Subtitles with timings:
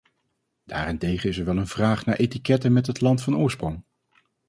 [0.65, 3.83] Daarentegen is er wel een vraag naar etiketten met het land van oorsprong.